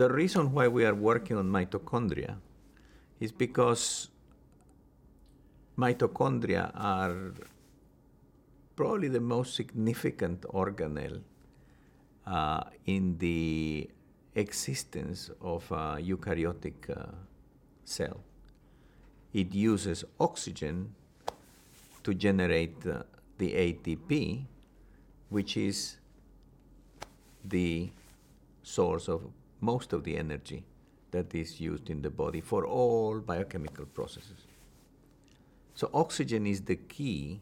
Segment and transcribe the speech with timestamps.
[0.00, 2.36] the reason why we are working on mitochondria
[3.20, 4.08] is because
[5.76, 7.34] mitochondria are
[8.76, 11.20] probably the most significant organelle
[12.26, 13.90] uh, in the
[14.34, 17.12] existence of a eukaryotic uh,
[17.84, 18.20] cell.
[19.34, 20.94] It uses oxygen
[22.04, 23.02] to generate uh,
[23.36, 24.46] the ATP,
[25.28, 25.98] which is
[27.44, 27.90] the
[28.62, 30.64] source of most of the energy
[31.10, 34.46] that is used in the body for all biochemical processes.
[35.74, 37.40] So oxygen is the key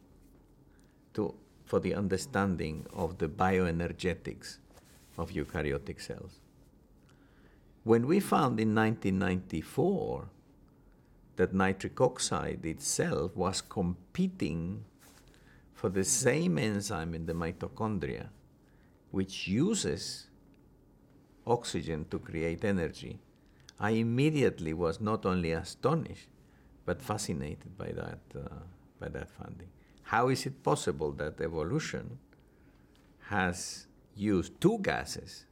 [1.15, 4.59] to, for the understanding of the bioenergetics
[5.17, 6.41] of eukaryotic cells.
[7.85, 10.29] When we found in 1994
[11.37, 14.85] that nitric oxide itself was competing
[15.75, 18.29] for the same enzyme in the mitochondria,
[19.11, 20.28] which uses
[21.49, 23.19] oxygen to create energy,
[23.81, 26.29] I immediately was not only astonished,
[26.85, 28.49] but fascinated by that, uh,
[28.99, 29.69] by that finding.
[30.03, 32.19] How is it possible that evolution
[33.27, 35.45] has used two gases,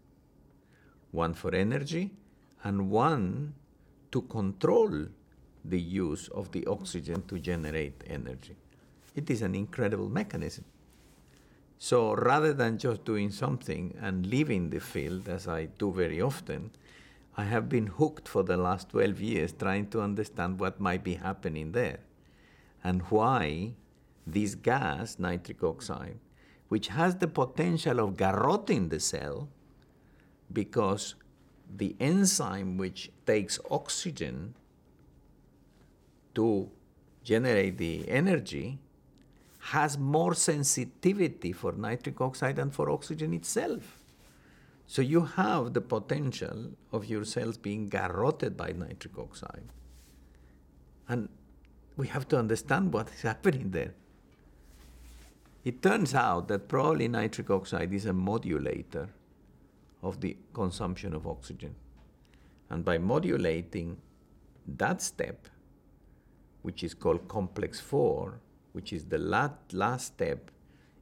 [1.12, 2.12] one for energy
[2.64, 3.54] and one
[4.12, 5.06] to control
[5.64, 8.56] the use of the oxygen to generate energy?
[9.14, 10.64] It is an incredible mechanism.
[11.78, 16.70] So rather than just doing something and leaving the field, as I do very often,
[17.36, 21.14] I have been hooked for the last 12 years trying to understand what might be
[21.14, 21.98] happening there
[22.82, 23.74] and why
[24.26, 26.18] this gas, nitric oxide,
[26.68, 29.48] which has the potential of garroting the cell
[30.52, 31.14] because
[31.76, 34.54] the enzyme which takes oxygen
[36.34, 36.70] to
[37.22, 38.78] generate the energy
[39.72, 43.98] has more sensitivity for nitric oxide than for oxygen itself.
[44.86, 49.64] So you have the potential of your cells being garroted by nitric oxide.
[51.08, 51.28] And
[51.96, 53.94] we have to understand what is happening there.
[55.64, 59.08] It turns out that probably nitric oxide is a modulator
[60.00, 61.74] of the consumption of oxygen.
[62.70, 63.96] And by modulating
[64.68, 65.48] that step,
[66.62, 68.38] which is called complex 4,
[68.76, 70.50] which is the last, last step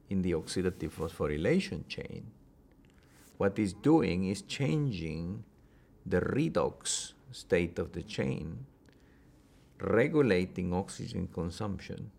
[0.09, 2.25] in the oxidative phosphorylation chain,
[3.35, 5.43] what it's doing is changing
[6.05, 8.65] the redox state of the chain,
[9.81, 12.11] regulating oxygen consumption,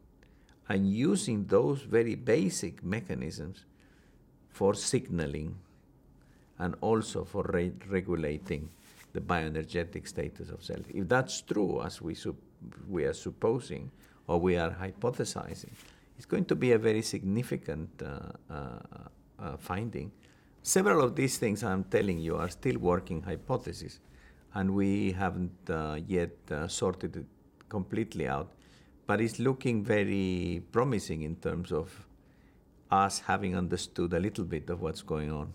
[0.68, 3.64] and using those very basic mechanisms
[4.50, 5.56] for signaling
[6.58, 8.68] and also for re- regulating
[9.14, 10.84] the bioenergetic status of cells.
[10.92, 12.14] If that's true, as we,
[12.90, 13.90] we are supposing,
[14.26, 15.72] or we are hypothesizing,
[16.16, 18.78] it's going to be a very significant uh, uh,
[19.38, 20.10] uh, finding.
[20.62, 24.00] Several of these things I'm telling you are still working hypotheses,
[24.54, 25.52] and we haven't
[26.08, 26.30] yet
[26.68, 27.26] sorted it
[27.68, 28.50] completely out.
[29.06, 32.06] But it's looking very promising in terms of
[32.90, 35.52] us having understood a little bit of what's going on.